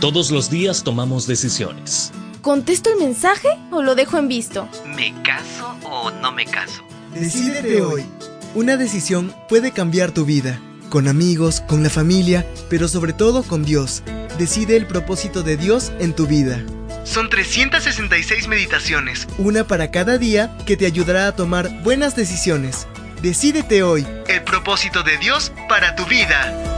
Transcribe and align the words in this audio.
Todos 0.00 0.30
los 0.30 0.48
días 0.48 0.82
tomamos 0.82 1.26
decisiones. 1.26 2.10
¿Contesto 2.40 2.88
el 2.88 2.98
mensaje 2.98 3.48
o 3.70 3.82
lo 3.82 3.94
dejo 3.94 4.16
en 4.16 4.28
visto? 4.28 4.66
¿Me 4.96 5.12
caso 5.22 5.76
o 5.84 6.10
no 6.10 6.32
me 6.32 6.46
caso? 6.46 6.82
Decídete 7.12 7.82
hoy. 7.82 8.06
Una 8.54 8.78
decisión 8.78 9.34
puede 9.46 9.72
cambiar 9.72 10.12
tu 10.12 10.24
vida. 10.24 10.58
Con 10.88 11.06
amigos, 11.06 11.60
con 11.60 11.82
la 11.82 11.90
familia, 11.90 12.46
pero 12.70 12.88
sobre 12.88 13.12
todo 13.12 13.42
con 13.42 13.62
Dios. 13.62 14.02
Decide 14.38 14.78
el 14.78 14.86
propósito 14.86 15.42
de 15.42 15.58
Dios 15.58 15.92
en 16.00 16.14
tu 16.14 16.26
vida. 16.26 16.64
Son 17.04 17.28
366 17.28 18.48
meditaciones, 18.48 19.28
una 19.36 19.64
para 19.64 19.90
cada 19.90 20.16
día, 20.16 20.56
que 20.64 20.78
te 20.78 20.86
ayudará 20.86 21.26
a 21.26 21.36
tomar 21.36 21.82
buenas 21.82 22.16
decisiones. 22.16 22.86
Decídete 23.20 23.82
hoy 23.82 24.06
el 24.28 24.42
propósito 24.44 25.02
de 25.02 25.18
Dios 25.18 25.52
para 25.68 25.94
tu 25.94 26.06
vida. 26.06 26.69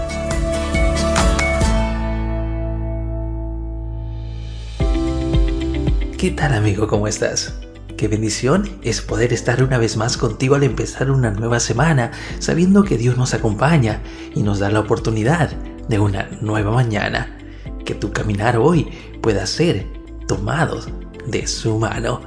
¿Qué 6.23 6.31
tal 6.31 6.55
amigo? 6.55 6.87
¿Cómo 6.87 7.09
estás? 7.09 7.53
Qué 7.97 8.07
bendición 8.07 8.79
es 8.83 9.01
poder 9.01 9.33
estar 9.33 9.61
una 9.61 9.77
vez 9.77 9.97
más 9.97 10.17
contigo 10.17 10.55
al 10.55 10.63
empezar 10.63 11.11
una 11.11 11.33
nueva 11.33 11.59
semana, 11.59 12.13
sabiendo 12.39 12.85
que 12.85 12.97
Dios 12.97 13.17
nos 13.17 13.35
acompaña 13.35 14.01
y 14.33 14.45
nos 14.45 14.61
da 14.61 14.71
la 14.71 14.79
oportunidad 14.79 15.51
de 15.89 15.99
una 15.99 16.29
nueva 16.41 16.71
mañana. 16.71 17.37
Que 17.85 17.97
tu 17.97 18.13
caminar 18.13 18.57
hoy 18.57 18.89
pueda 19.21 19.45
ser 19.47 19.85
tomado 20.29 20.81
de 21.27 21.45
su 21.49 21.77
mano. 21.81 22.21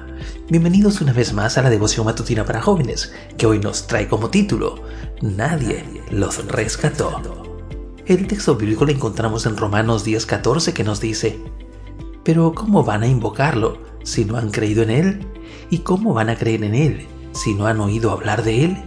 Bienvenidos 0.49 0.99
una 0.99 1.13
vez 1.13 1.31
más 1.31 1.57
a 1.57 1.61
la 1.61 1.69
devoción 1.69 2.05
matutina 2.05 2.43
para 2.43 2.61
jóvenes, 2.61 3.13
que 3.37 3.45
hoy 3.45 3.59
nos 3.59 3.87
trae 3.87 4.09
como 4.09 4.29
título 4.29 4.83
Nadie 5.21 5.85
los 6.11 6.45
rescató. 6.47 7.63
El 8.05 8.27
texto 8.27 8.57
bíblico 8.57 8.83
lo 8.83 8.91
encontramos 8.91 9.45
en 9.45 9.55
Romanos 9.55 10.05
10:14 10.05 10.73
que 10.73 10.83
nos 10.83 10.99
dice, 10.99 11.39
pero 12.25 12.53
¿cómo 12.53 12.83
van 12.83 13.03
a 13.03 13.07
invocarlo 13.07 13.84
si 14.05 14.23
no 14.23 14.37
han 14.37 14.51
creído 14.51 14.83
en 14.83 14.89
Él? 14.89 15.27
¿Y 15.69 15.79
cómo 15.79 16.13
van 16.13 16.29
a 16.29 16.37
creer 16.37 16.63
en 16.63 16.73
Él 16.73 17.07
si 17.33 17.53
no 17.53 17.67
han 17.67 17.81
oído 17.81 18.11
hablar 18.11 18.43
de 18.43 18.63
Él? 18.63 18.77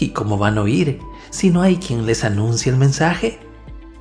¿Y 0.00 0.08
cómo 0.08 0.36
van 0.38 0.58
a 0.58 0.62
oír 0.62 0.98
si 1.30 1.50
no 1.50 1.62
hay 1.62 1.76
quien 1.76 2.06
les 2.06 2.24
anuncie 2.24 2.72
el 2.72 2.78
mensaje? 2.78 3.38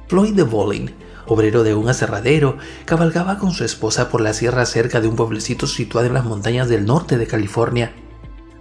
Floyd 0.07 0.33
de 0.33 0.43
Bowling, 0.43 0.87
obrero 1.27 1.63
de 1.63 1.75
un 1.75 1.87
aserradero, 1.87 2.57
cabalgaba 2.85 3.37
con 3.37 3.51
su 3.51 3.63
esposa 3.63 4.09
por 4.09 4.21
la 4.21 4.33
sierra 4.33 4.65
cerca 4.65 5.01
de 5.01 5.07
un 5.07 5.15
pueblecito 5.15 5.67
situado 5.67 6.07
en 6.07 6.15
las 6.15 6.25
montañas 6.25 6.69
del 6.69 6.85
norte 6.85 7.17
de 7.17 7.27
California. 7.27 7.93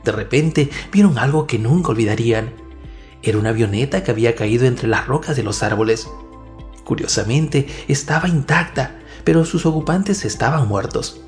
De 0.04 0.12
repente 0.12 0.68
vieron 0.92 1.18
algo 1.18 1.46
que 1.46 1.58
nunca 1.58 1.90
olvidarían. 1.92 2.52
Era 3.22 3.38
una 3.38 3.50
avioneta 3.50 4.02
que 4.04 4.10
había 4.10 4.34
caído 4.34 4.66
entre 4.66 4.88
las 4.88 5.06
rocas 5.06 5.36
de 5.36 5.42
los 5.42 5.62
árboles. 5.62 6.08
Curiosamente, 6.84 7.66
estaba 7.88 8.28
intacta 8.28 9.00
pero 9.26 9.44
sus 9.44 9.66
ocupantes 9.66 10.24
estaban 10.24 10.68
muertos. 10.68 11.25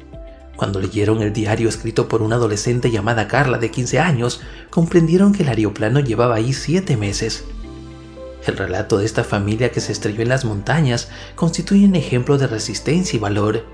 Cuando 0.58 0.80
leyeron 0.80 1.22
el 1.22 1.32
diario 1.32 1.68
escrito 1.68 2.08
por 2.08 2.20
una 2.20 2.34
adolescente 2.34 2.90
llamada 2.90 3.28
Carla 3.28 3.58
de 3.58 3.70
15 3.70 4.00
años, 4.00 4.40
comprendieron 4.70 5.32
que 5.32 5.44
el 5.44 5.50
aeroplano 5.50 6.00
llevaba 6.00 6.34
ahí 6.34 6.52
siete 6.52 6.96
meses. 6.96 7.44
El 8.44 8.56
relato 8.56 8.98
de 8.98 9.06
esta 9.06 9.22
familia 9.22 9.70
que 9.70 9.80
se 9.80 9.92
estrelló 9.92 10.20
en 10.20 10.30
las 10.30 10.44
montañas 10.44 11.10
constituye 11.36 11.86
un 11.86 11.94
ejemplo 11.94 12.38
de 12.38 12.48
resistencia 12.48 13.16
y 13.16 13.20
valor. 13.20 13.66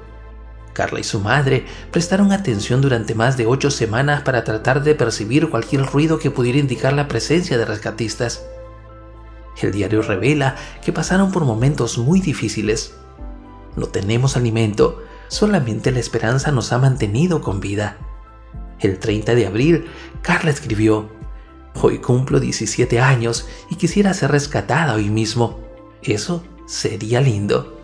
Carla 0.75 1.01
y 1.01 1.05
su 1.05 1.21
madre 1.21 1.65
prestaron 1.91 2.33
atención 2.33 2.83
durante 2.83 3.15
más 3.15 3.39
de 3.39 3.47
ocho 3.47 3.71
semanas 3.71 4.21
para 4.21 4.45
tratar 4.45 4.83
de 4.83 4.95
percibir 4.95 5.49
cualquier 5.49 5.87
ruido 5.87 6.19
que 6.19 6.31
pudiera 6.31 6.59
indicar 6.59 6.93
la 6.93 7.09
presencia 7.09 7.57
de 7.57 7.65
rescatistas. 7.65 8.45
El 9.63 9.73
diario 9.73 10.03
revela 10.03 10.57
que 10.85 10.93
pasaron 10.93 11.33
por 11.33 11.47
momentos 11.47 11.97
muy 11.97 12.21
difíciles, 12.21 12.93
no 13.77 13.87
tenemos 13.87 14.37
alimento, 14.37 15.03
solamente 15.29 15.91
la 15.91 16.01
esperanza 16.01 16.51
nos 16.51 16.73
ha 16.73 16.79
mantenido 16.79 17.41
con 17.41 17.61
vida. 17.61 17.97
El 18.81 18.99
30 18.99 19.35
de 19.35 19.47
abril, 19.47 19.87
Carla 20.23 20.51
escribió, 20.51 21.09
Hoy 21.81 21.99
cumplo 21.99 22.39
17 22.39 23.01
años 23.01 23.49
y 23.69 23.75
quisiera 23.75 24.15
ser 24.15 24.31
rescatada 24.31 24.95
hoy 24.95 25.11
mismo. 25.11 25.61
Eso 26.03 26.45
sería 26.67 27.21
lindo. 27.21 27.81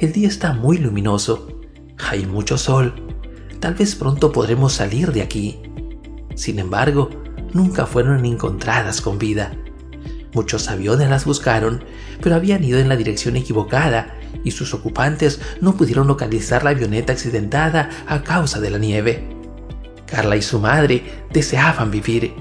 El 0.00 0.12
día 0.12 0.28
está 0.28 0.54
muy 0.54 0.78
luminoso. 0.78 1.48
Hay 1.98 2.26
mucho 2.26 2.56
sol. 2.56 2.94
Tal 3.60 3.74
vez 3.74 3.94
pronto 3.94 4.32
podremos 4.32 4.72
salir 4.72 5.12
de 5.12 5.22
aquí. 5.22 5.60
Sin 6.34 6.58
embargo, 6.58 7.10
nunca 7.52 7.86
fueron 7.86 8.24
encontradas 8.24 9.00
con 9.00 9.18
vida. 9.18 9.56
Muchos 10.32 10.68
aviones 10.68 11.08
las 11.10 11.24
buscaron, 11.26 11.84
pero 12.20 12.34
habían 12.34 12.64
ido 12.64 12.80
en 12.80 12.88
la 12.88 12.96
dirección 12.96 13.36
equivocada 13.36 14.14
y 14.42 14.50
sus 14.50 14.74
ocupantes 14.74 15.40
no 15.60 15.76
pudieron 15.76 16.06
localizar 16.06 16.64
la 16.64 16.70
avioneta 16.70 17.12
accidentada 17.12 17.90
a 18.06 18.22
causa 18.22 18.60
de 18.60 18.70
la 18.70 18.78
nieve. 18.78 19.28
Carla 20.06 20.36
y 20.36 20.42
su 20.42 20.60
madre 20.60 21.24
deseaban 21.32 21.90
vivir, 21.90 22.34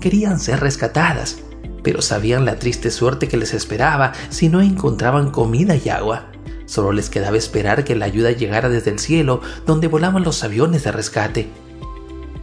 querían 0.00 0.38
ser 0.38 0.60
rescatadas, 0.60 1.38
pero 1.82 2.02
sabían 2.02 2.44
la 2.44 2.58
triste 2.58 2.90
suerte 2.90 3.28
que 3.28 3.36
les 3.36 3.54
esperaba 3.54 4.12
si 4.28 4.48
no 4.48 4.60
encontraban 4.60 5.30
comida 5.30 5.76
y 5.76 5.88
agua. 5.88 6.26
Solo 6.66 6.92
les 6.92 7.10
quedaba 7.10 7.36
esperar 7.36 7.84
que 7.84 7.94
la 7.94 8.06
ayuda 8.06 8.32
llegara 8.32 8.68
desde 8.68 8.90
el 8.90 8.98
cielo 8.98 9.40
donde 9.66 9.86
volaban 9.86 10.24
los 10.24 10.42
aviones 10.42 10.82
de 10.82 10.92
rescate. 10.92 11.48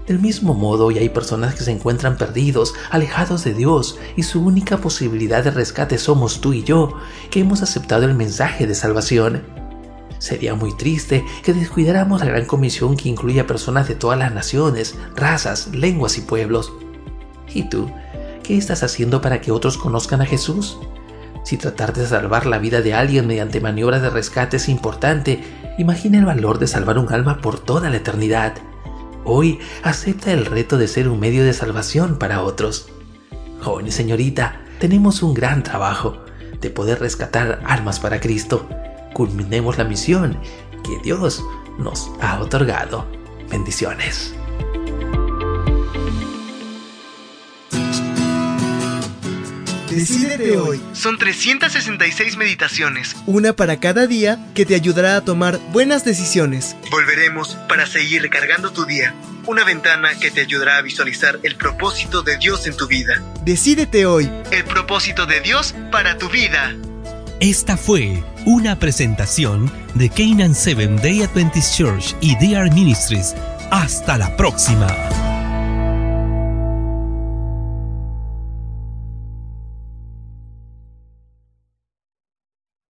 Del 0.08 0.20
mismo 0.20 0.54
modo, 0.54 0.88
hoy 0.88 0.98
hay 0.98 1.08
personas 1.08 1.56
que 1.56 1.64
se 1.64 1.72
encuentran 1.72 2.18
perdidos, 2.18 2.74
alejados 2.92 3.46
de 3.46 3.54
Dios, 3.54 3.98
y 4.18 4.24
su 4.24 4.44
única 4.44 4.78
posibilidad 4.78 5.42
de 5.46 5.52
rescate 5.52 5.98
somos 5.98 6.42
tú 6.42 6.52
y 6.52 6.62
yo, 6.64 6.98
que 7.32 7.40
hemos 7.40 7.62
aceptado 7.62 8.04
el 8.04 8.14
mensaje 8.14 8.68
de 8.68 8.76
salvación. 8.76 9.44
Sería 10.20 10.56
muy 10.56 10.76
triste 10.76 11.24
que 11.42 11.54
descuidáramos 11.54 12.20
la 12.20 12.28
gran 12.28 12.46
comisión 12.46 12.98
que 12.98 13.08
incluye 13.08 13.40
a 13.40 13.48
personas 13.48 13.88
de 13.88 13.96
todas 13.96 14.20
las 14.20 14.34
naciones, 14.34 14.96
razas, 15.16 15.70
lenguas 15.74 16.18
y 16.18 16.22
pueblos. 16.22 16.74
¿Y 17.54 17.70
tú? 17.70 17.90
¿Qué 18.44 18.58
estás 18.58 18.84
haciendo 18.84 19.22
para 19.22 19.40
que 19.40 19.52
otros 19.54 19.78
conozcan 19.78 20.20
a 20.20 20.26
Jesús? 20.26 20.80
Si 21.46 21.56
tratar 21.56 21.94
de 21.94 22.06
salvar 22.06 22.46
la 22.46 22.58
vida 22.58 22.82
de 22.82 22.94
alguien 22.94 23.26
mediante 23.26 23.62
maniobras 23.62 24.02
de 24.02 24.10
rescate 24.10 24.58
es 24.58 24.68
importante, 24.68 25.42
imagina 25.78 26.18
el 26.18 26.26
valor 26.26 26.60
de 26.60 26.68
salvar 26.68 26.98
un 26.98 27.12
alma 27.14 27.40
por 27.40 27.58
toda 27.58 27.90
la 27.90 27.98
eternidad. 27.98 28.56
Hoy 29.26 29.60
acepta 29.84 30.34
el 30.34 30.46
reto 30.46 30.78
de 30.78 30.88
ser 30.88 31.08
un 31.08 31.20
medio 31.20 31.46
de 31.46 31.54
salvación 31.54 32.20
para 32.20 32.42
otros. 32.42 32.90
Joven 33.62 33.88
y 33.88 33.92
señorita, 33.92 34.62
tenemos 34.80 35.24
un 35.24 35.34
gran 35.34 35.64
trabajo 35.64 36.18
de 36.60 36.70
poder 36.70 37.00
rescatar 37.00 37.62
almas 37.66 38.00
para 38.00 38.20
Cristo. 38.20 38.68
Culminemos 39.14 39.78
la 39.78 39.86
misión 39.86 40.38
que 40.84 41.00
Dios 41.04 41.42
nos 41.78 42.12
ha 42.20 42.40
otorgado. 42.40 43.06
Bendiciones. 43.50 44.36
Decídete 49.96 50.58
hoy. 50.58 50.82
Son 50.94 51.18
366 51.18 52.38
meditaciones, 52.38 53.16
una 53.26 53.54
para 53.54 53.80
cada 53.80 54.08
día, 54.08 54.40
que 54.54 54.66
te 54.66 54.76
ayudará 54.76 55.18
a 55.18 55.22
tomar 55.22 55.60
buenas 55.72 56.04
decisiones. 56.06 56.76
Volveremos 56.92 57.56
para 57.68 57.86
seguir 57.86 58.22
recargando 58.22 58.72
tu 58.72 58.86
día. 58.86 59.14
Una 59.46 59.64
ventana 59.64 60.18
que 60.20 60.32
te 60.32 60.42
ayudará 60.42 60.78
a 60.78 60.82
visualizar 60.82 61.40
el 61.44 61.56
propósito 61.56 62.24
de 62.24 62.38
Dios 62.38 62.66
en 62.66 62.78
tu 62.78 62.88
vida. 62.88 63.22
Decídete 63.44 64.06
hoy. 64.06 64.30
El 64.52 64.64
propósito 64.64 65.26
de 65.26 65.42
Dios 65.42 65.76
para 65.92 66.18
tu 66.18 66.30
vida. 66.30 66.76
Esta 67.40 67.76
fue 67.76 68.24
una 68.46 68.80
presentación 68.80 69.70
de 69.96 70.10
Canaan 70.10 70.56
Seven 70.56 70.96
Day 70.98 71.24
Adventist 71.24 71.76
Church 71.76 72.16
y 72.22 72.36
DR 72.36 72.72
Ministries. 72.74 73.36
Hasta 73.70 74.18
la 74.18 74.36
próxima. 74.38 74.88